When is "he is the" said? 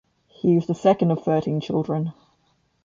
0.29-0.73